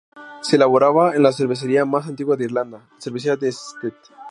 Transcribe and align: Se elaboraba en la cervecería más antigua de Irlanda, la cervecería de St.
Se 0.41 0.55
elaboraba 0.55 1.15
en 1.15 1.21
la 1.21 1.31
cervecería 1.31 1.85
más 1.85 2.07
antigua 2.07 2.35
de 2.35 2.45
Irlanda, 2.45 2.89
la 2.91 2.99
cervecería 2.99 3.35
de 3.37 3.49
St. 3.49 3.93